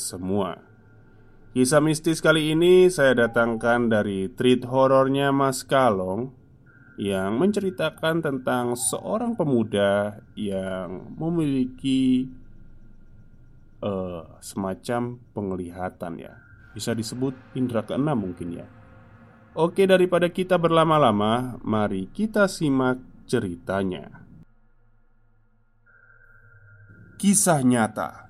[0.00, 0.70] semua.
[1.50, 6.30] Kisah mistis kali ini saya datangkan dari treat horornya Mas Kalong
[6.94, 12.30] yang menceritakan tentang seorang pemuda yang memiliki
[13.82, 16.38] uh, semacam penglihatan ya.
[16.70, 18.70] Bisa disebut indera keenam mungkin ya.
[19.58, 24.22] Oke, daripada kita berlama-lama, mari kita simak ceritanya.
[27.18, 28.29] Kisah nyata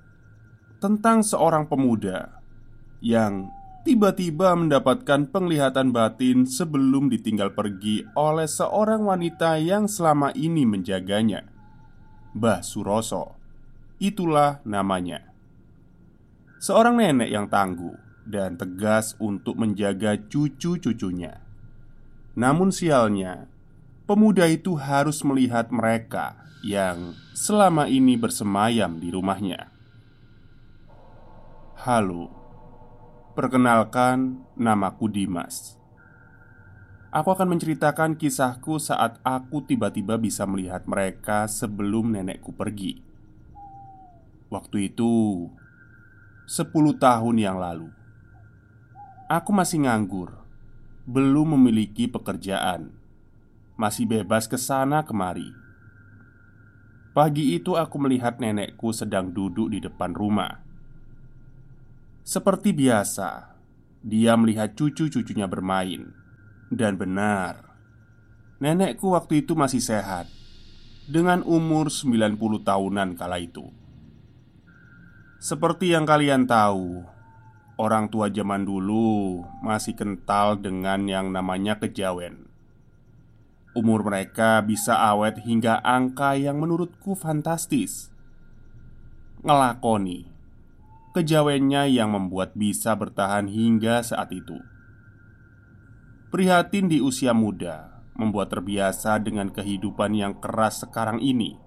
[0.81, 2.41] tentang seorang pemuda
[3.05, 3.53] yang
[3.85, 11.45] tiba-tiba mendapatkan penglihatan batin sebelum ditinggal pergi oleh seorang wanita yang selama ini menjaganya.
[12.33, 13.37] Mbah Suroso,
[14.01, 15.29] itulah namanya.
[16.57, 21.41] Seorang nenek yang tangguh dan tegas untuk menjaga cucu-cucunya.
[22.37, 23.49] Namun sialnya,
[24.05, 29.70] pemuda itu harus melihat mereka yang selama ini bersemayam di rumahnya.
[31.81, 32.29] Halo,
[33.33, 35.81] perkenalkan namaku Dimas.
[37.09, 43.01] Aku akan menceritakan kisahku saat aku tiba-tiba bisa melihat mereka sebelum nenekku pergi.
[44.53, 45.49] Waktu itu,
[46.45, 47.89] 10 tahun yang lalu,
[49.25, 50.37] aku masih nganggur,
[51.09, 52.93] belum memiliki pekerjaan
[53.73, 55.49] masih bebas ke sana kemari.
[57.17, 60.70] Pagi itu aku melihat nenekku sedang duduk di depan rumah.
[62.21, 63.57] Seperti biasa,
[64.05, 66.13] dia melihat cucu-cucunya bermain.
[66.71, 67.73] Dan benar,
[68.61, 70.29] nenekku waktu itu masih sehat
[71.09, 73.67] dengan umur 90 tahunan kala itu.
[75.41, 77.01] Seperti yang kalian tahu,
[77.81, 82.45] orang tua zaman dulu masih kental dengan yang namanya kejawen.
[83.73, 88.11] Umur mereka bisa awet hingga angka yang menurutku fantastis
[89.47, 90.27] Ngelakoni
[91.11, 94.55] Kejawennya yang membuat bisa bertahan hingga saat itu.
[96.31, 101.59] Prihatin di usia muda Membuat terbiasa dengan kehidupan yang keras sekarang ini.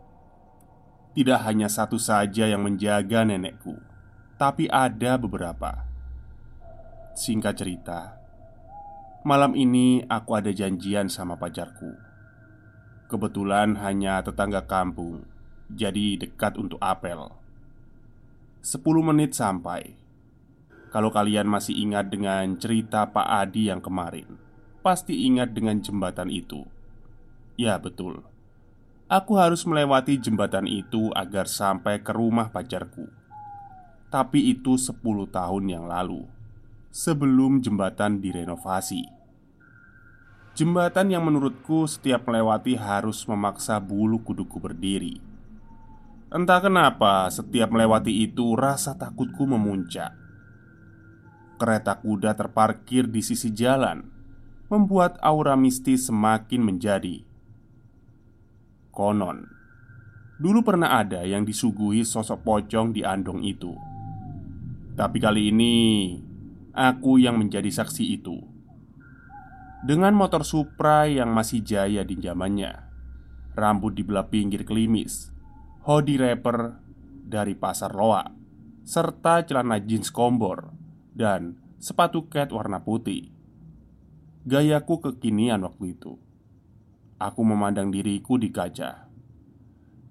[1.13, 3.77] Tidak hanya satu saja yang menjaga nenekku
[4.41, 5.93] Tapi ada beberapa.
[7.13, 8.01] Singkat cerita
[9.29, 11.93] Malam ini aku ada janjian sama pacarku.
[13.13, 15.29] Kebetulan hanya tetangga kampung
[15.69, 17.44] Jadi dekat untuk apel
[18.65, 19.93] 10 menit sampai
[20.89, 24.41] Kalau kalian masih ingat dengan cerita Pak Adi yang kemarin
[24.81, 26.65] Pasti ingat dengan jembatan itu
[27.61, 28.25] Ya betul
[29.13, 33.05] Aku harus melewati jembatan itu agar sampai ke rumah pacarku
[34.09, 34.97] Tapi itu 10
[35.29, 36.25] tahun yang lalu
[36.95, 39.03] sebelum jembatan direnovasi.
[40.55, 45.34] Jembatan yang menurutku setiap melewati harus memaksa bulu kuduku berdiri.
[46.35, 50.11] Entah kenapa, setiap melewati itu rasa takutku memuncak.
[51.63, 54.03] Kereta kuda terparkir di sisi jalan,
[54.67, 57.23] membuat aura mistis semakin menjadi.
[58.91, 59.47] Konon,
[60.43, 63.95] dulu pernah ada yang disuguhi sosok pocong di andong itu.
[64.95, 65.75] Tapi kali ini
[66.71, 68.39] Aku yang menjadi saksi itu
[69.83, 72.79] Dengan motor Supra yang masih jaya di zamannya
[73.59, 75.34] Rambut dibelah pinggir klimis
[75.85, 76.81] Hoodie rapper
[77.29, 78.25] dari pasar loa
[78.89, 80.73] Serta celana jeans kombor
[81.13, 83.29] Dan sepatu cat warna putih.
[84.49, 86.17] Gayaku kekinian waktu itu.
[87.21, 89.13] Aku memandang diriku di kaca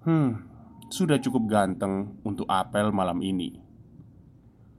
[0.06, 0.46] Hmm,
[0.94, 3.58] sudah cukup ganteng untuk apel malam ini.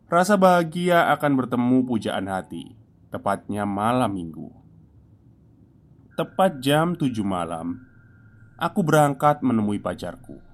[0.06, 2.70] Rasa bahagia akan bertemu pujaan hati
[3.10, 4.46] Tepatnya malam minggu.
[6.14, 7.82] Tepat jam 7 malam
[8.62, 10.53] Aku berangkat menemui pacarku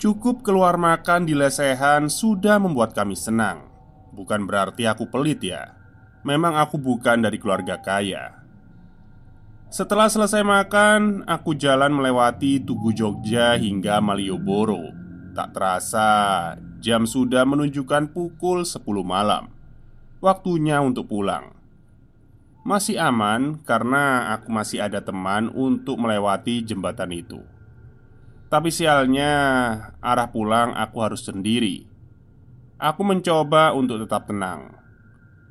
[0.00, 3.68] Cukup keluar makan di lesehan sudah membuat kami senang.
[4.16, 5.76] Bukan berarti aku pelit ya.
[6.24, 8.32] Memang aku bukan dari keluarga kaya.
[9.68, 14.88] Setelah selesai makan Aku jalan melewati Tugu Jogja hingga Malioboro.
[15.36, 16.08] Tak terasa
[16.80, 19.52] Jam sudah menunjukkan pukul 10 malam.
[20.24, 21.52] Waktunya untuk pulang.
[22.64, 27.59] Masih aman karena aku masih ada teman untuk melewati jembatan itu
[28.50, 29.30] Tapi sialnya
[30.02, 31.86] arah pulang aku harus sendiri.
[32.82, 34.74] Aku mencoba untuk tetap tenang.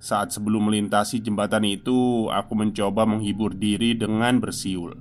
[0.03, 4.99] Saat sebelum melintasi jembatan itu Aku mencoba menghibur diri dengan bersiul.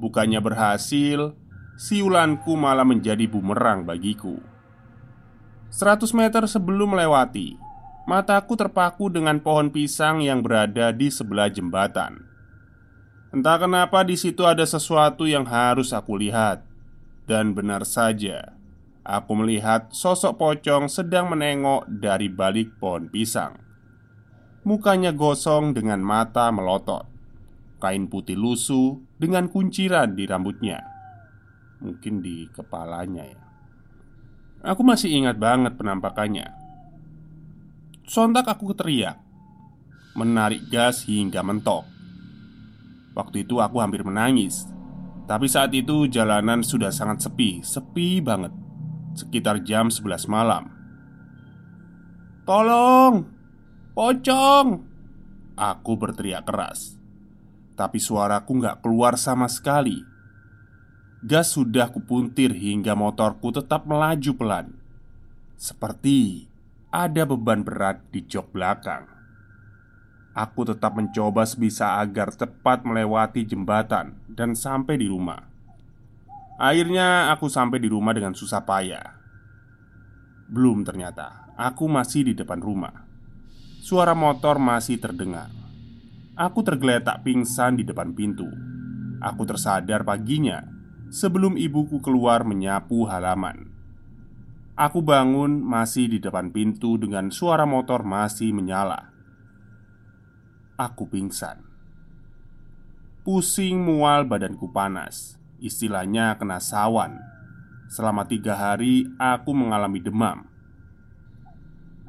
[0.00, 1.36] Bukannya berhasil
[1.76, 4.40] Siulanku malah menjadi bumerang bagiku.
[5.68, 7.60] Seratus meter sebelum melewati
[8.08, 12.24] Mataku terpaku dengan pohon pisang yang berada di sebelah jembatan.
[13.32, 16.73] Entah kenapa di situ ada sesuatu yang harus aku lihat
[17.24, 18.52] Dan benar saja
[19.04, 23.60] Aku melihat sosok pocong sedang menengok dari balik pohon pisang.
[24.64, 27.04] Mukanya gosong dengan mata melotot
[27.84, 30.80] Kain putih lusuh dengan kunciran di rambutnya
[31.84, 33.40] Mungkin di kepalanya ya.
[34.64, 36.48] Aku masih ingat banget penampakannya.
[38.08, 39.20] Sontak aku teriak
[40.16, 41.84] Menarik gas hingga mentok.
[43.12, 44.64] Waktu itu aku hampir menangis
[45.24, 48.52] Tapi saat itu jalanan sudah sangat sepi Sepi banget.
[49.16, 50.68] Sekitar jam 11 malam.
[52.44, 53.24] Tolong
[53.96, 54.68] Pocong
[55.54, 56.98] Aku berteriak keras.
[57.78, 60.02] Tapi suaraku nggak keluar sama sekali.
[61.24, 64.66] Gas sudah kupuntir hingga motorku tetap melaju pelan.
[65.54, 66.50] Seperti
[66.90, 69.13] ada beban berat di jok belakang
[70.34, 75.46] Aku tetap mencoba sebisa agar cepat melewati jembatan dan sampai di rumah.
[76.58, 79.14] Akhirnya aku sampai di rumah dengan susah payah.
[80.50, 83.06] Belum ternyata Aku masih di depan rumah.
[83.78, 85.54] Suara motor masih terdengar.
[86.34, 88.50] Aku tergeletak pingsan di depan pintu.
[89.22, 90.66] Aku tersadar paginya
[91.14, 93.70] sebelum ibuku keluar menyapu halaman.
[94.74, 99.13] Aku bangun masih di depan pintu dengan suara motor masih menyala.
[100.74, 101.62] Aku pingsan.
[103.22, 107.22] Pusing mual badanku panas Istilahnya kena sawan.
[107.88, 110.50] Selama tiga hari aku mengalami demam.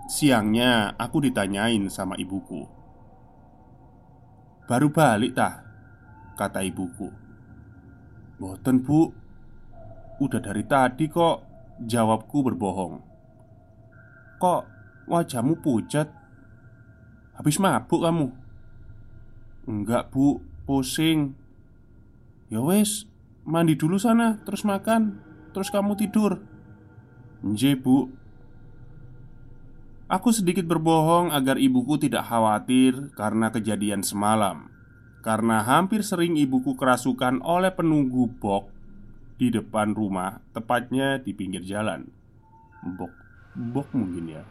[0.09, 2.65] Siangnya aku ditanyain sama ibuku.
[4.65, 5.61] Baru balik tah?
[6.33, 7.07] Kata ibuku.
[8.41, 9.13] Boten bu.
[10.19, 11.45] Udah dari tadi kok
[11.75, 13.03] Jawabku berbohong.
[14.39, 14.61] Kok
[15.11, 16.07] wajahmu pucat?
[17.35, 18.44] Habis mabuk kamu
[19.65, 21.33] Enggak bu Pusing
[22.49, 23.09] Ya wes
[23.45, 25.21] Mandi dulu sana Terus makan
[25.53, 26.41] Terus kamu tidur
[27.45, 28.09] Nje bu
[30.05, 34.69] Aku sedikit berbohong agar ibuku tidak khawatir karena kejadian semalam
[35.25, 38.69] karena hampir sering ibuku kerasukan oleh penunggu bok
[39.41, 42.05] di depan rumah, tepatnya di pinggir jalan.
[42.85, 43.09] Bok,
[43.57, 44.45] bok mungkin ya.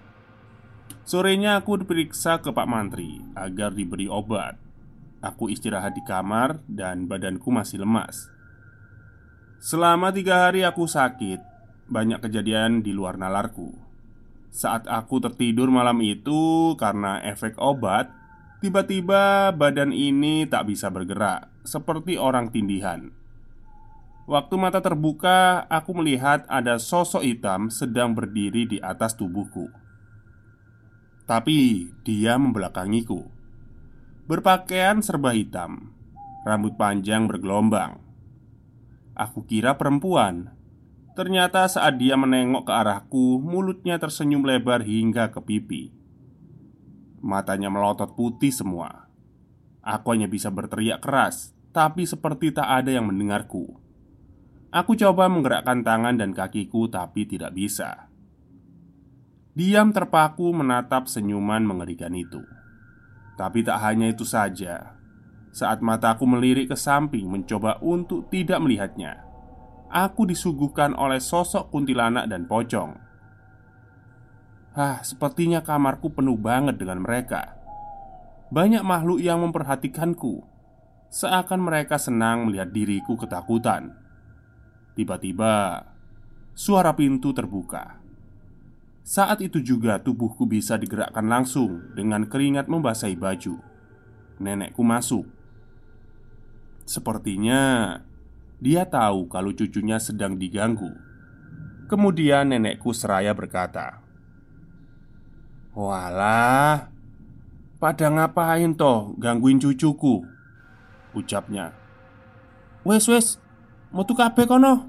[1.06, 4.58] Sorenya aku diperiksa ke Pak Mantri agar diberi obat.
[5.24, 8.28] Aku istirahat di kamar dan badanku masih lemas.
[9.64, 11.40] Selama tiga hari aku sakit,
[11.88, 13.72] banyak kejadian di luar nalarku.
[14.52, 18.12] Saat aku tertidur malam itu karena efek obat,
[18.64, 23.12] Tiba-tiba badan ini tak bisa bergerak, seperti orang tindihan.
[24.24, 29.68] Waktu mata terbuka, aku melihat ada sosok hitam sedang berdiri di atas tubuhku.
[31.28, 33.28] Tapi dia membelakangiku.
[34.24, 35.92] Berpakaian serba hitam,
[36.48, 38.00] rambut panjang bergelombang.
[39.12, 40.56] Aku kira perempuan.
[41.12, 46.04] Ternyata saat dia menengok ke arahku, mulutnya tersenyum lebar hingga ke pipi.
[47.24, 49.08] Matanya melotot putih semua
[49.80, 53.80] Aku hanya bisa berteriak keras Tapi seperti tak ada yang mendengarku
[54.68, 58.12] Aku coba menggerakkan tangan dan kakiku tapi tidak bisa
[59.56, 62.44] Diam terpaku menatap senyuman mengerikan itu
[63.34, 64.94] Tapi tak hanya itu saja.
[65.54, 69.24] Saat mataku melirik ke samping mencoba untuk tidak melihatnya
[69.94, 72.98] Aku disuguhkan oleh sosok kuntilanak dan pocong.
[74.74, 77.54] Hah, sepertinya kamarku penuh banget dengan mereka.
[78.50, 80.42] Banyak makhluk yang memperhatikanku.
[81.14, 83.94] Seakan mereka senang melihat diriku ketakutan.
[84.98, 85.86] Tiba-tiba
[86.58, 88.03] Suara pintu terbuka
[89.04, 93.60] Saat itu juga tubuhku bisa digerakkan langsung Dengan keringat membasahi baju
[94.40, 95.28] Nenekku masuk
[96.88, 98.00] Sepertinya
[98.64, 100.88] dia tahu kalau cucunya sedang diganggu.
[101.84, 104.00] Kemudian nenekku seraya berkata,
[105.76, 106.88] "Walah,
[107.76, 110.24] pada ngapain toh gangguin cucuku?"
[111.12, 111.76] ucapnya.
[112.88, 113.36] "Wes wes,
[113.92, 114.88] metu kabeh kono."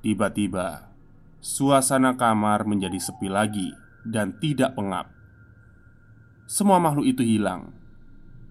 [0.00, 0.88] Tiba-tiba,
[1.40, 3.72] suasana kamar menjadi sepi lagi
[4.06, 5.10] dan tidak pengap.
[6.46, 7.76] Semua makhluk itu hilang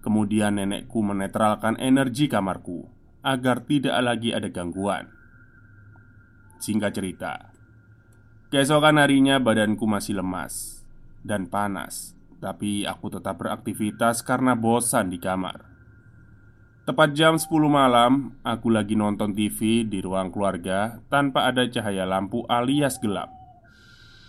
[0.06, 2.86] Kemudian nenekku menetralkan energi kamarku
[3.26, 5.10] agar tidak lagi ada gangguan.
[6.62, 7.50] Singkat cerita,
[8.54, 10.86] keesokan harinya badanku masih lemas
[11.26, 15.75] dan panas, tapi aku tetap beraktivitas karena bosan di kamar.
[16.86, 22.46] Tepat jam 10 malam, aku lagi nonton TV di ruang keluarga tanpa ada cahaya lampu
[22.46, 23.26] alias gelap.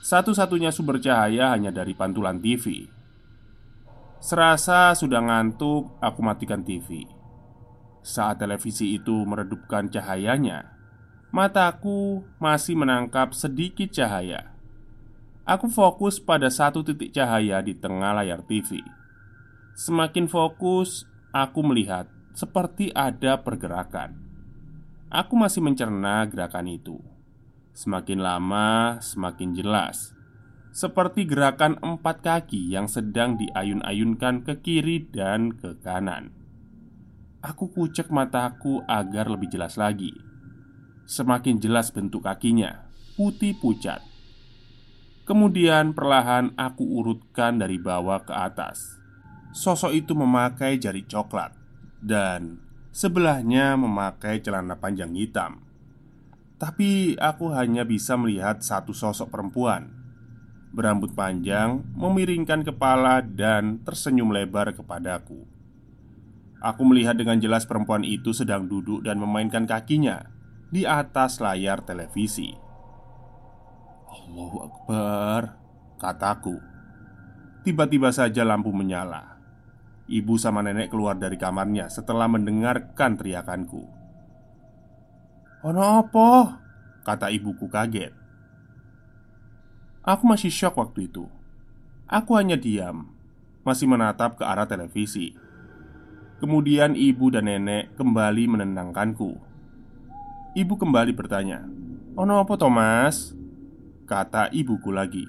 [0.01, 2.89] Satu-satunya sumber cahaya hanya dari pantulan TV
[4.17, 7.05] Serasa sudah ngantuk, aku matikan TV.
[8.01, 10.73] Saat televisi itu meredupkan cahayanya,
[11.29, 14.57] mataku masih menangkap sedikit cahaya.
[15.45, 18.81] Aku fokus pada satu titik cahaya di tengah layar TV.
[19.77, 24.13] Semakin fokus, aku melihat seperti ada pergerakan.
[25.09, 27.01] Aku masih mencerna gerakan itu.
[27.73, 30.17] Semakin lama, semakin jelas
[30.77, 36.29] seperti gerakan empat kaki yang sedang diayun-ayunkan ke kiri dan ke kanan.
[37.41, 40.13] Aku kucek mataku agar lebih jelas lagi.
[41.09, 42.85] Semakin jelas bentuk kakinya,
[43.17, 44.05] putih pucat.
[45.25, 49.01] Kemudian perlahan aku urutkan dari bawah ke atas.
[49.57, 51.56] Sosok itu memakai jari coklat
[52.01, 52.61] dan
[52.93, 55.63] sebelahnya memakai celana panjang hitam.
[56.57, 59.97] Tapi aku hanya bisa melihat satu sosok perempuan
[60.77, 65.47] berambut panjang, memiringkan kepala, dan tersenyum lebar kepadaku.
[66.61, 70.25] Aku melihat dengan jelas perempuan itu sedang duduk dan memainkan kakinya
[70.73, 72.53] di atas layar televisi.
[74.09, 75.55] Allahu Akbar,
[76.01, 76.57] kataku.
[77.61, 79.36] Tiba-tiba saja lampu menyala.
[80.07, 83.83] Ibu sama nenek keluar dari kamarnya setelah mendengarkan teriakanku.
[85.67, 86.63] "Ono apa?"
[87.03, 88.11] kata ibuku kaget.
[90.07, 91.27] Aku masih shock waktu itu.
[92.07, 93.11] Aku hanya diam,
[93.67, 95.35] masih menatap ke arah televisi.
[96.39, 99.35] Kemudian ibu dan nenek kembali menenangkanku.
[100.55, 101.67] Ibu kembali bertanya,
[102.15, 103.35] "Ono apa, Thomas?"
[104.07, 105.27] Kata ibuku lagi.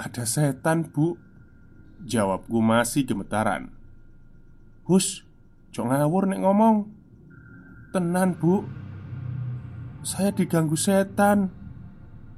[0.00, 1.31] "Ada setan, Bu."
[2.02, 3.70] Jawabku masih gemetaran.
[4.86, 5.22] "Hus,
[5.70, 6.90] jok ngawur nek ngomong."
[7.94, 8.66] "Tenan, Bu.
[10.02, 11.62] Saya diganggu setan."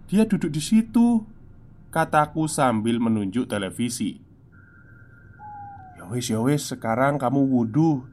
[0.09, 1.25] Dia duduk di situ
[1.89, 4.21] Kataku sambil menunjuk televisi
[5.97, 8.05] Ya wis ya sekarang kamu wudhu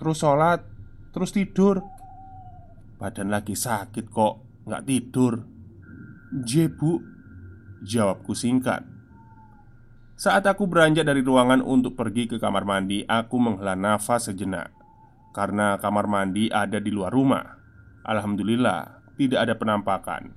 [0.00, 0.64] Terus sholat
[1.12, 1.84] Terus tidur
[2.96, 5.44] Badan lagi sakit kok Nggak tidur
[6.32, 7.04] Je bu
[7.84, 8.82] Jawabku singkat
[10.14, 14.70] Saat aku beranjak dari ruangan untuk pergi ke kamar mandi Aku menghela nafas sejenak.
[15.34, 17.58] Karena kamar mandi ada di luar rumah.
[18.06, 20.30] Alhamdulillah Tidak ada penampakan.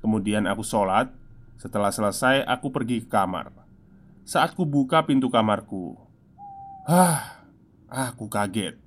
[0.00, 1.12] Kemudian aku sholat.
[1.60, 3.52] Setelah selesai aku pergi ke kamar.
[4.24, 5.96] Saat ku buka pintu kamarku
[6.88, 7.44] Hah,
[7.88, 8.80] aku kaget.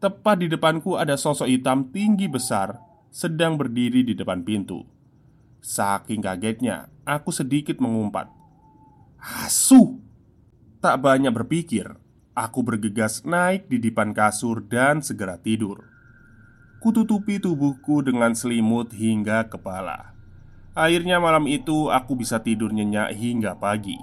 [0.00, 2.80] Tepat di depanku ada sosok hitam tinggi besar
[3.12, 4.84] Sedang berdiri di depan pintu.
[5.64, 8.35] Saking kagetnya, aku sedikit mengumpat
[9.26, 9.98] Asu!
[10.78, 11.98] Tak banyak berpikir
[12.36, 15.88] Aku bergegas naik di depan kasur dan segera tidur.
[16.84, 20.12] Kututupi tubuhku dengan selimut hingga kepala.
[20.76, 23.96] Akhirnya malam itu aku bisa tidur nyenyak hingga pagi.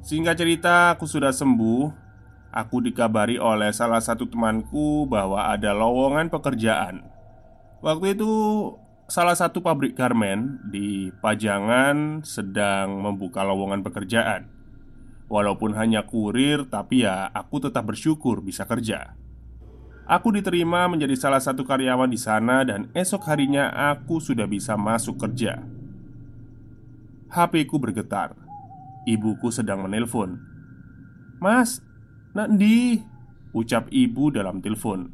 [0.00, 1.92] Singkat cerita aku sudah sembuh.
[2.56, 7.04] Aku dikabari oleh salah satu temanku bahwa ada lowongan pekerjaan.
[7.84, 8.32] Waktu itu
[9.06, 14.50] salah satu pabrik garmen di Pajangan sedang membuka lowongan pekerjaan
[15.26, 19.18] Walaupun hanya kurir tapi ya aku tetap bersyukur bisa kerja
[20.06, 25.18] Aku diterima menjadi salah satu karyawan di sana dan esok harinya aku sudah bisa masuk
[25.18, 25.66] kerja.
[27.26, 28.38] HP ku bergetar.
[29.02, 30.38] Ibuku sedang menelpon.
[31.42, 31.82] "Mas,
[32.36, 33.00] Nak di
[33.56, 35.08] Ucap ibu dalam telepon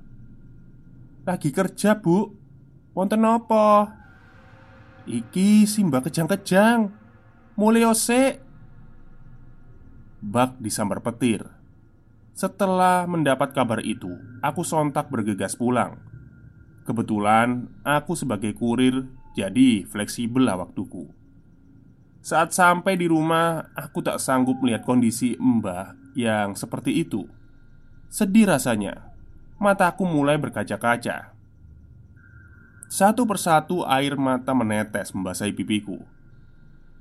[1.23, 2.42] Lagi kerja bu
[2.93, 3.89] Wonten apa?
[5.09, 6.93] Iki simba kejang-kejang.
[7.57, 8.41] Mulai ose
[10.23, 11.45] Bak disambar petir.
[12.33, 14.09] Setelah mendapat kabar itu
[14.41, 16.01] Aku sontak bergegas pulang.
[16.85, 21.09] Kebetulan aku sebagai kurir Jadi fleksibel lah waktuku.
[22.21, 27.25] Saat sampai di rumah Aku tak sanggup melihat kondisi mbah Yang seperti itu.
[28.13, 29.13] Sedih rasanya.
[29.57, 31.32] Mataku mulai berkaca-kaca
[32.93, 35.97] Satu persatu air mata menetes membasahi pipiku.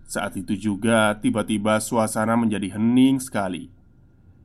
[0.08, 3.68] Saat itu juga tiba-tiba suasana menjadi hening sekali.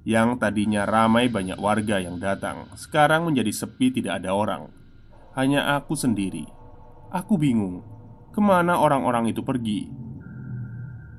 [0.03, 4.75] Yang tadinya ramai banyak warga yang datang Sekarang menjadi sepi tidak ada orang.
[5.39, 6.51] Hanya aku sendiri.
[7.15, 7.87] Aku bingung
[8.35, 9.87] Ke mana orang-orang itu pergi?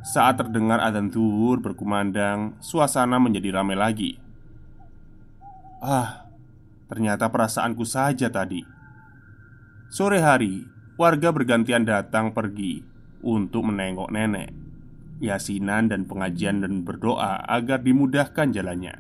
[0.03, 4.19] Saat terdengar adzan zuhur berkumandang Suasana menjadi ramai lagi.
[5.79, 6.27] Ah,
[6.91, 8.76] ternyata perasaanku saja tadi.
[9.87, 10.67] Sore hari,
[10.99, 12.83] warga bergantian datang pergi
[13.23, 14.51] untuk menengok nenek,
[15.23, 18.95] yasinan dan pengajian dan berdoa agar dimudahkan jalannya.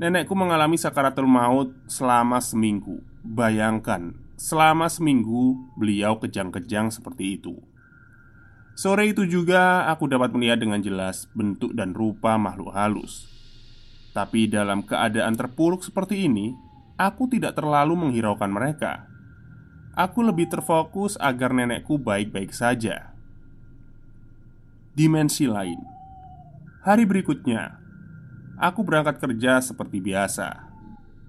[0.00, 3.02] Nenekku mengalami sakaratul maut selama seminggu.
[3.22, 7.54] Bayangkan, selama seminggu beliau kejang-kejang seperti itu.
[8.74, 13.32] Sore itu juga aku dapat melihat dengan jelas bentuk dan rupa makhluk halus
[14.12, 16.52] tapi dalam keadaan terpuruk seperti ini,
[17.00, 19.08] aku tidak terlalu menghiraukan mereka.
[19.92, 23.12] Aku lebih terfokus agar nenekku baik-baik saja.
[24.96, 25.80] Dimensi lain,
[26.84, 27.80] hari berikutnya,
[28.60, 30.68] aku berangkat kerja seperti biasa.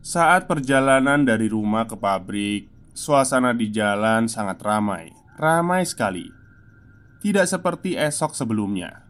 [0.03, 6.27] Saat perjalanan dari rumah ke pabrik, suasana di jalan sangat ramai, ramai sekali.
[7.23, 9.07] Tidak seperti esok sebelumnya,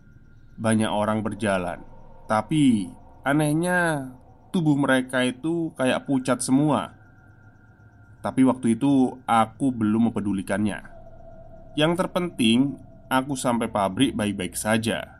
[0.57, 1.81] banyak orang berjalan,
[2.29, 2.93] tapi
[3.23, 4.11] Anehnya,
[4.51, 6.91] tubuh mereka itu kayak pucat semua.
[8.23, 10.79] Tapi waktu itu aku belum mempedulikannya.
[11.75, 12.79] Yang terpenting,
[13.11, 15.19] aku sampai pabrik baik-baik saja.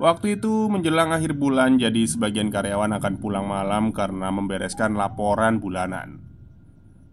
[0.00, 6.24] Waktu itu menjelang akhir bulan, jadi sebagian karyawan akan pulang malam karena membereskan laporan bulanan.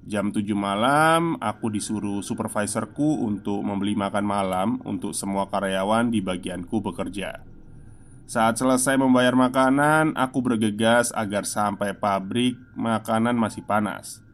[0.08, 6.80] Jam 7 malam, aku disuruh supervisorku untuk membeli makan malam untuk semua karyawan di bagianku
[6.82, 7.44] bekerja.
[8.26, 14.29] Saat selesai membayar makanan, aku bergegas agar sampai pabrik makanan masih panas.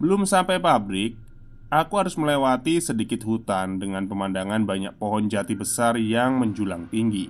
[0.00, 1.20] Belum sampai pabrik,
[1.68, 7.28] aku harus melewati sedikit hutan dengan pemandangan banyak pohon jati besar yang menjulang tinggi.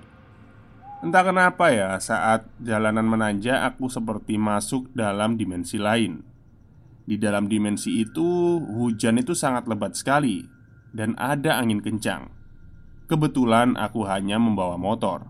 [1.03, 6.23] Entah kenapa ya, saat jalanan menanjak, aku seperti masuk dalam dimensi lain.
[7.03, 10.47] Di dalam dimensi itu, hujan itu sangat lebat sekali
[10.95, 12.31] dan ada angin kencang.
[13.11, 15.27] Kebetulan aku hanya membawa motor.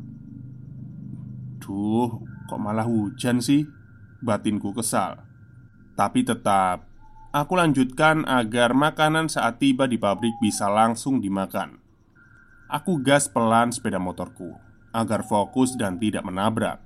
[1.58, 3.66] Duh, kok malah hujan sih?
[4.22, 5.18] Batinku kesal
[5.98, 6.91] Tapi tetap
[7.32, 11.80] Aku lanjutkan agar makanan saat tiba di pabrik bisa langsung dimakan.
[12.68, 14.60] Aku gas pelan sepeda motorku
[14.92, 16.84] Agar fokus dan tidak menabrak.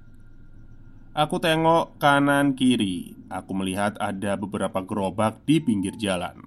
[1.17, 3.17] Aku tengok kanan kiri.
[3.33, 6.45] Aku melihat ada beberapa gerobak di pinggir jalan.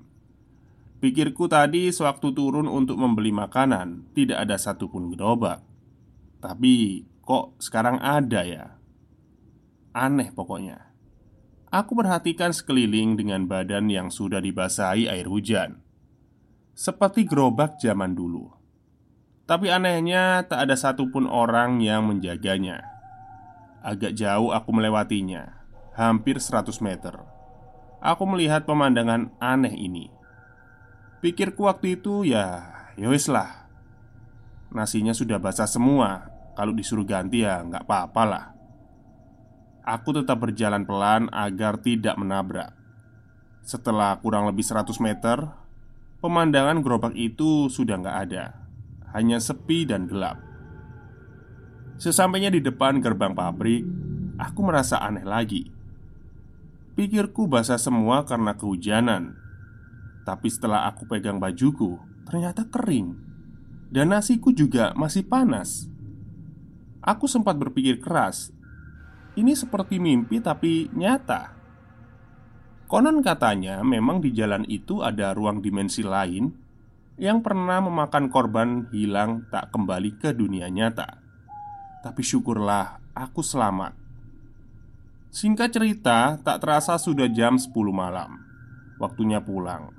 [1.03, 5.59] Pikirku tadi sewaktu turun untuk membeli makanan Tidak ada satupun gerobak.
[6.39, 8.81] Tapi Kok sekarang ada ya?
[9.93, 10.88] Aneh pokoknya
[11.69, 15.85] Aku perhatikan sekeliling dengan badan yang sudah dibasahi air hujan.
[16.73, 18.49] Seperti gerobak zaman dulu.
[19.45, 22.81] Tapi anehnya tak ada satupun orang yang menjaganya.
[23.85, 25.61] Agak jauh aku melewatinya
[25.93, 27.21] Hampir 100 meter.
[28.01, 30.09] Aku melihat pemandangan aneh ini.
[31.21, 32.65] Pikirku waktu itu ya,
[32.97, 33.69] ya lah.
[34.73, 36.33] Nasinya sudah basah semua.
[36.57, 38.58] Kalau disuruh ganti ya nggak apa-apa lah
[39.89, 42.77] Aku tetap berjalan pelan agar tidak menabrak.
[43.65, 45.49] Setelah kurang lebih 100 meter
[46.21, 48.45] Pemandangan gerobak itu sudah nggak ada.
[49.17, 50.37] Hanya sepi dan gelap.
[51.97, 53.87] Sesampainya di depan gerbang pabrik
[54.37, 55.73] Aku merasa aneh lagi.
[56.99, 59.41] Pikirku basah semua karena kehujanan.
[60.29, 61.97] Tapi setelah aku pegang bajuku
[62.29, 63.17] Ternyata kering.
[63.89, 65.89] Dan nasiku juga masih panas.
[67.01, 68.53] Aku sempat berpikir keras
[69.39, 71.55] Ini seperti mimpi tapi nyata.
[72.91, 76.67] Konon katanya memang di jalan itu ada ruang dimensi lain
[77.19, 81.19] Yang pernah memakan korban hilang tak kembali ke dunia nyata.
[82.03, 83.91] Tapi syukurlah aku selamat.
[85.35, 88.39] Singkat cerita, tak terasa sudah jam 10 malam.
[89.03, 89.91] Waktunya pulang.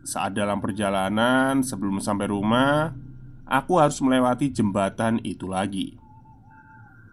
[0.00, 2.96] Saat dalam perjalanan sebelum sampai rumah
[3.44, 6.05] Aku harus melewati jembatan itu lagi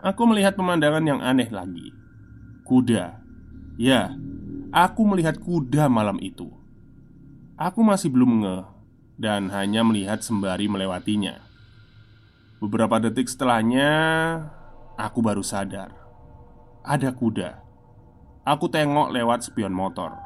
[0.03, 1.95] Aku melihat pemandangan yang aneh lagi.
[2.67, 3.23] Kuda.
[3.79, 4.13] Ya,
[4.75, 6.51] aku melihat kuda malam itu.
[7.55, 8.65] Aku masih belum ngeh
[9.15, 11.39] dan hanya melihat sembari melewatinya.
[12.59, 13.89] Beberapa detik setelahnya,
[14.99, 16.03] aku baru sadar
[16.83, 17.63] ada kuda.
[18.43, 20.19] Aku tengok lewat spion motor.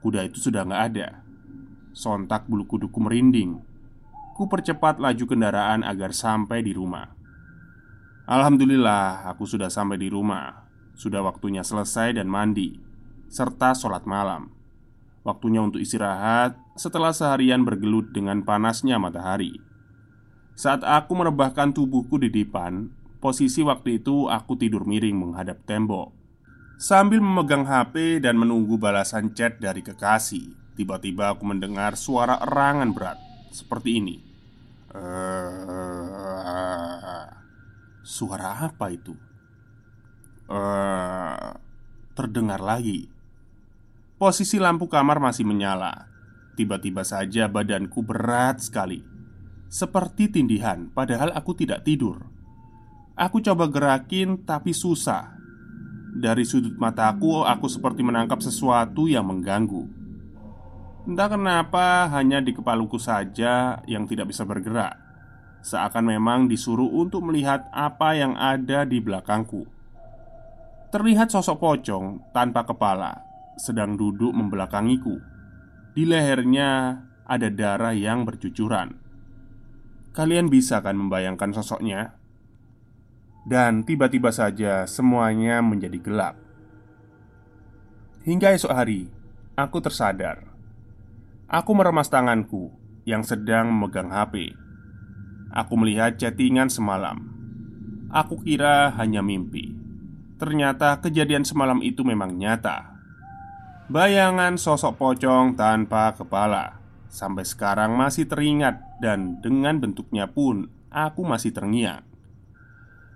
[0.00, 1.20] Kuda itu sudah nggak ada.
[1.92, 3.60] Sontak bulu kuduku merinding.
[4.32, 7.12] Ku percepat laju kendaraan agar sampai di rumah.
[8.30, 10.70] Alhamdulillah, aku sudah sampai di rumah.
[10.94, 12.78] Sudah waktunya selesai dan mandi,
[13.26, 14.54] serta sholat malam.
[15.26, 19.58] Waktunya untuk istirahat setelah seharian bergelut dengan panasnya matahari.
[20.54, 26.14] Saat aku merebahkan tubuhku di depan, posisi waktu itu aku tidur miring menghadap tembok.
[26.78, 33.18] Sambil memegang HP dan menunggu balasan chat dari kekasih, tiba-tiba aku mendengar suara erangan berat
[33.50, 34.16] seperti ini.
[34.94, 35.59] Uh,
[38.04, 39.16] suara apa itu?
[40.50, 41.54] Uh,
[42.18, 43.08] terdengar lagi.
[44.20, 46.10] Posisi lampu kamar masih menyala.
[46.58, 49.00] Tiba-tiba saja badanku berat sekali,
[49.70, 52.28] seperti tindihan, padahal aku tidak tidur.
[53.16, 55.40] Aku coba gerakin, tapi susah
[56.10, 59.86] dari sudut mataku, aku seperti menangkap sesuatu yang mengganggu.
[61.08, 64.99] Entah kenapa, hanya di kepalaku saja yang tidak bisa bergerak,
[65.60, 69.68] seakan memang disuruh untuk melihat apa yang ada di belakangku.
[70.90, 73.22] Terlihat sosok pocong tanpa kepala
[73.60, 75.20] sedang duduk membelakangiku.
[75.94, 78.96] Di lehernya ada darah yang bercucuran.
[80.10, 82.18] Kalian bisa kan membayangkan sosoknya?
[83.46, 86.36] Dan tiba-tiba saja semuanya menjadi gelap
[88.20, 89.08] Hingga esok hari,
[89.56, 90.44] aku tersadar
[91.48, 92.68] Aku meremas tanganku
[93.08, 94.52] yang sedang memegang HP
[95.50, 97.26] Aku melihat chattingan semalam.
[98.06, 99.74] Aku kira hanya mimpi.
[100.38, 102.94] Ternyata kejadian semalam itu memang nyata.
[103.90, 106.78] Bayangan sosok pocong tanpa kepala
[107.10, 112.06] Sampai sekarang masih teringat Dan dengan bentuknya pun Aku masih terngiang.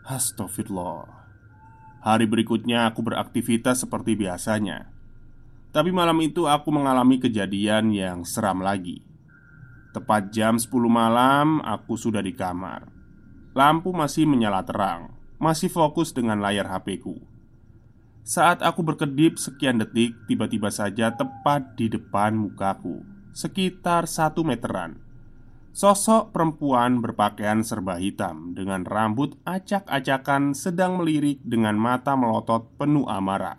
[0.03, 1.07] Astagfirullah.
[2.03, 4.90] Hari berikutnya aku beraktivitas seperti biasanya.
[5.70, 9.13] Tapi malam itu aku mengalami kejadian yang seram lagi
[9.94, 12.90] Tepat jam 10 malam aku sudah di kamar.
[13.54, 17.22] Lampu masih menyala terang Masih fokus dengan layar HP-ku
[18.26, 24.98] Saat aku berkedip sekian detik Tiba-tiba saja tepat di depan mukaku Sekitar satu meteran.
[25.74, 33.59] Sosok perempuan berpakaian serba hitam dengan rambut acak-acakan sedang melirik dengan mata melotot penuh amarah.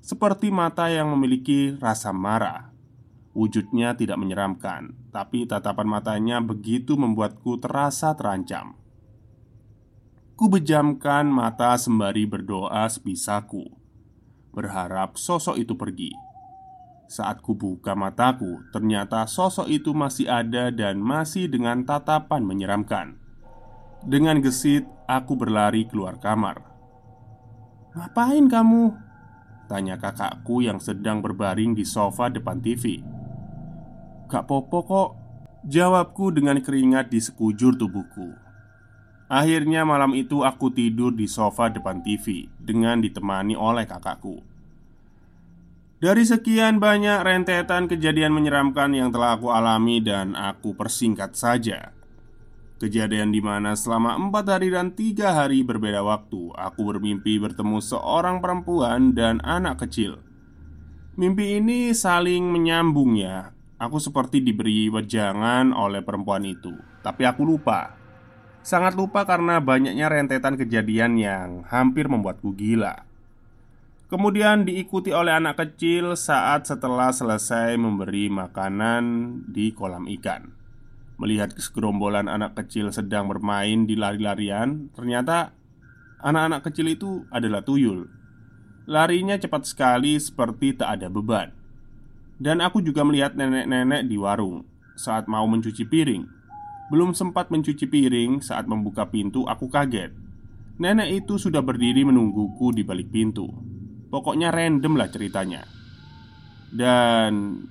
[0.00, 2.72] Seperti mata yang memiliki rasa marah.
[3.36, 8.78] Wujudnya tidak menyeramkan Tapi tatapan matanya begitu membuatku terasa terancam
[10.38, 13.66] Ku bejamkan mata sembari berdoa sebisaku
[14.54, 16.30] Berharap sosok itu pergi
[17.10, 23.18] saat ku buka mataku, ternyata sosok itu masih ada dan masih dengan tatapan menyeramkan.
[24.06, 26.62] Dengan gesit, aku berlari keluar kamar.
[27.98, 28.94] "Ngapain kamu?"
[29.66, 33.02] tanya kakakku yang sedang berbaring di sofa depan TV.
[34.30, 35.10] "Gak popo kok,"
[35.66, 38.30] jawabku dengan keringat di sekujur tubuhku.
[39.30, 44.42] Akhirnya malam itu aku tidur di sofa depan TV dengan ditemani oleh kakakku.
[46.00, 51.92] Dari sekian banyak rentetan kejadian menyeramkan yang telah aku alami dan aku persingkat saja
[52.80, 58.40] Kejadian di mana selama empat hari dan tiga hari berbeda waktu Aku bermimpi bertemu seorang
[58.40, 60.24] perempuan dan anak kecil
[61.20, 67.96] Mimpi ini saling menyambung ya Aku seperti diberi wejangan oleh perempuan itu Tapi aku lupa
[68.60, 73.08] Sangat lupa karena banyaknya rentetan kejadian yang hampir membuatku gila
[74.10, 80.50] Kemudian diikuti oleh anak kecil saat setelah selesai memberi makanan di kolam ikan.
[81.14, 85.54] Melihat segerombolan anak kecil sedang bermain di lari-larian, ternyata
[86.26, 88.10] anak-anak kecil itu adalah tuyul.
[88.90, 91.59] Larinya cepat sekali seperti tak ada beban.
[92.40, 94.64] Dan aku juga melihat nenek-nenek di warung
[94.96, 96.24] saat mau mencuci piring.
[96.88, 100.10] Belum sempat mencuci piring saat membuka pintu, aku kaget.
[100.80, 103.70] Nenek itu sudah berdiri menungguku di balik pintu.
[104.10, 105.62] Pokoknya random lah ceritanya
[106.66, 107.62] Dan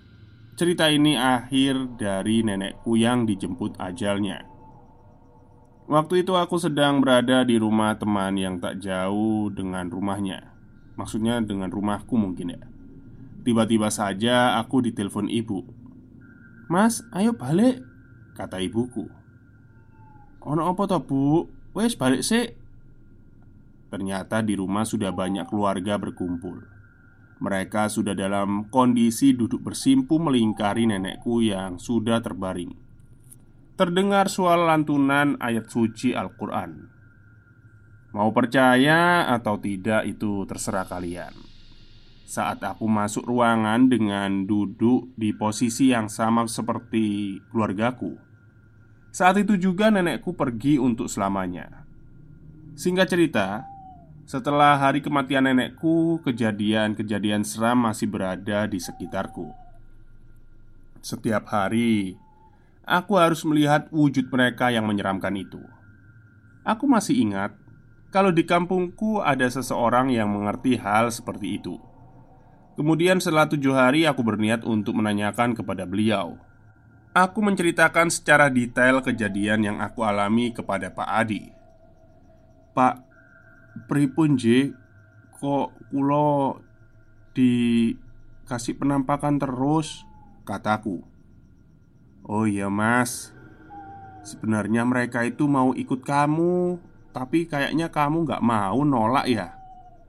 [0.56, 4.48] cerita ini akhir dari nenekku yang dijemput ajalnya
[5.92, 10.56] Waktu itu aku sedang berada di rumah teman yang tak jauh dengan rumahnya
[10.96, 12.62] Maksudnya dengan rumahku mungkin ya
[13.50, 15.66] Tiba-tiba saja aku ditelepon ibu
[16.70, 17.82] Mas, ayo balik
[18.38, 19.10] Kata ibuku
[20.46, 21.50] Ono apa toh bu?
[21.74, 22.46] Wes balik sih
[23.90, 26.62] Ternyata di rumah sudah banyak keluarga berkumpul.
[27.42, 32.70] Mereka sudah dalam kondisi duduk bersimpu melingkari nenekku yang sudah terbaring.
[33.74, 36.86] Terdengar suara lantunan ayat suci Al-Quran.
[38.14, 41.49] Mau percaya atau tidak, itu terserah kalian.
[42.30, 48.22] Saat aku masuk ruangan dengan duduk di posisi yang sama seperti keluargaku,
[49.10, 51.90] saat itu juga nenekku pergi untuk selamanya.
[52.78, 53.66] Singkat cerita,
[54.30, 59.50] setelah hari kematian nenekku, kejadian-kejadian seram masih berada di sekitarku.
[61.02, 62.14] Setiap hari,
[62.86, 65.66] aku harus melihat wujud mereka yang menyeramkan itu.
[66.62, 67.58] Aku masih ingat
[68.14, 71.89] kalau di kampungku ada seseorang yang mengerti hal seperti itu.
[72.76, 76.38] Kemudian, setelah tujuh hari, aku berniat untuk menanyakan kepada beliau.
[77.16, 81.50] Aku menceritakan secara detail kejadian yang aku alami kepada Pak Adi.
[82.78, 83.02] Pak,
[83.90, 84.72] pripun J?
[85.40, 86.62] Kok kulo
[87.34, 90.06] dikasih penampakan terus?
[90.46, 91.10] Kataku
[92.30, 93.34] Oh iya mas.
[94.22, 96.78] Sebenarnya mereka itu mau ikut kamu
[97.10, 99.58] Tapi kayaknya kamu gak mau nolak ya.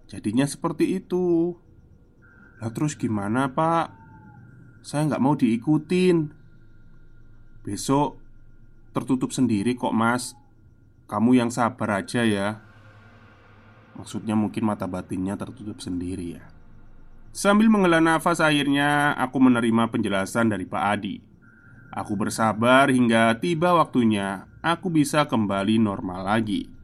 [0.05, 1.57] Jadinya seperti itu
[2.61, 3.89] Lah terus gimana pak?
[4.85, 6.29] Saya gak mau diikutin.
[7.65, 8.21] Besok
[8.93, 10.37] tertutup sendiri kok mas.
[11.09, 12.61] Kamu yang sabar aja ya.
[13.97, 16.45] Maksudnya mungkin mata batinnya tertutup sendiri ya.
[17.33, 21.17] Sambil menghela nafas akhirnya aku menerima penjelasan dari Pak Adi.
[21.91, 24.47] Aku bersabar hingga tiba waktunya.
[24.63, 26.80] Aku bisa kembali normal lagi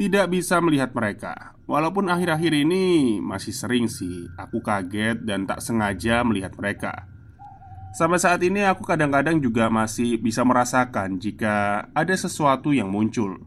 [0.00, 6.24] Tidak bisa melihat mereka Walaupun akhir-akhir ini masih sering sih Aku kaget dan tak sengaja
[6.24, 7.04] melihat mereka
[7.92, 13.44] Sampai saat ini aku kadang-kadang juga masih bisa merasakan Jika ada sesuatu yang muncul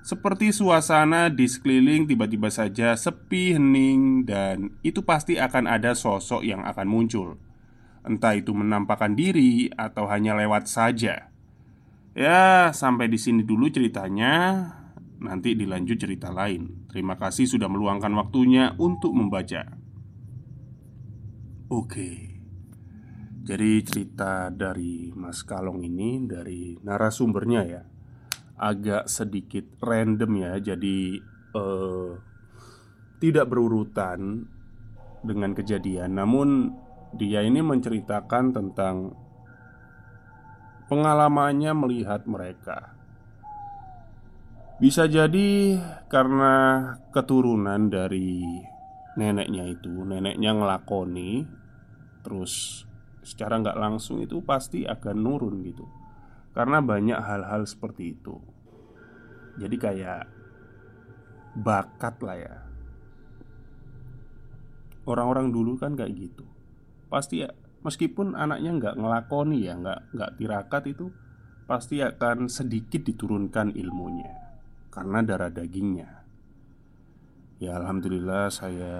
[0.00, 6.64] seperti suasana di sekeliling tiba-tiba saja sepi, hening, dan itu pasti akan ada sosok yang
[6.64, 7.36] akan muncul.
[8.00, 11.28] Entah itu menampakkan diri atau hanya lewat saja.
[12.16, 14.64] Ya, sampai di sini dulu ceritanya.
[15.20, 16.88] Nanti dilanjut cerita lain.
[16.88, 19.68] Terima kasih sudah meluangkan waktunya untuk membaca.
[21.70, 22.40] Oke.
[23.40, 27.82] Jadi cerita dari Mas Kalong ini dari narasumbernya ya
[28.60, 31.16] agak sedikit random ya, jadi
[31.56, 32.12] uh,
[33.16, 34.44] tidak berurutan
[35.24, 36.20] dengan kejadian.
[36.20, 36.76] Namun,
[37.16, 39.16] dia ini menceritakan tentang
[40.92, 42.99] pengalamannya melihat mereka.
[44.80, 45.76] Bisa jadi
[46.08, 48.40] karena keturunan dari
[49.12, 51.44] neneknya itu, neneknya ngelakoni,
[52.24, 52.88] terus
[53.20, 55.84] secara nggak langsung itu pasti akan nurun gitu.
[56.56, 58.40] Karena banyak hal-hal seperti itu.
[59.60, 60.24] Jadi kayak
[61.60, 62.56] Bakat lah ya.
[65.04, 66.46] Orang-orang dulu kan kayak gitu.
[67.12, 71.08] Pasti ya Meskipun anaknya nggak ngelakoni ya nggak nggak tirakat itu
[71.64, 74.49] Pasti akan sedikit diturunkan ilmunya
[74.90, 76.22] Karena darah dagingnya
[77.60, 78.94] Ya Alhamdulillah saya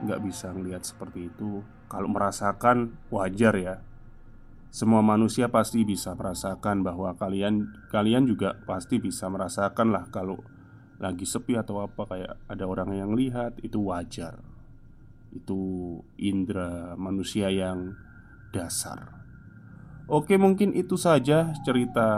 [0.00, 1.60] nggak bisa melihat seperti itu
[1.92, 3.76] Kalau merasakan wajar ya
[4.74, 10.42] semua manusia pasti bisa merasakan bahwa kalian kalian juga pasti bisa merasakan lah kalau
[10.98, 14.42] lagi sepi atau apa kayak ada orang yang lihat itu wajar.
[15.34, 17.94] Itu indera manusia yang
[18.50, 19.14] dasar.
[20.10, 22.08] Oke, mungkin itu saja cerita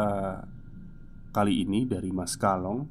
[1.37, 2.88] kali ini dari Mas Kalong.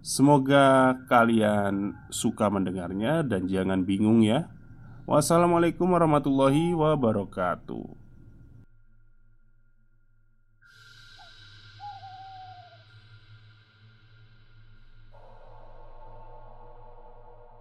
[0.00, 4.48] Semoga kalian suka mendengarnya dan jangan bingung ya.
[5.04, 8.05] Wassalamualaikum warahmatullahi wabarakatuh.